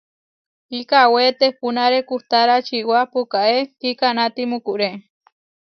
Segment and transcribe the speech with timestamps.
[0.69, 4.89] Kikawé tehpúnare kuhtára čiwá pukaé kikanáti mukuré.